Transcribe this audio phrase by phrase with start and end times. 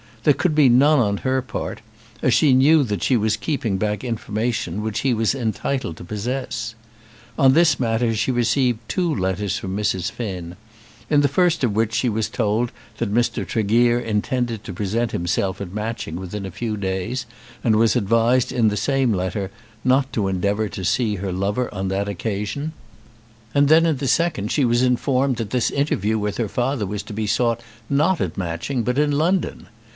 [0.23, 1.81] There could be none on her part,
[2.21, 6.75] as she knew that she was keeping back information which he was entitled to possess.
[7.39, 10.11] On this matter she received two letters from Mrs.
[10.11, 10.55] Finn,
[11.09, 13.47] in the first of which she was told that Mr.
[13.47, 17.25] Tregear intended to present himself at Matching within a few days,
[17.63, 19.51] and was advised in the same letter
[19.83, 22.73] not to endeavour to see her lover on that occasion;
[23.55, 27.01] and then, in the second she was informed that this interview with her father was
[27.03, 29.67] to be sought not at Matching but in London.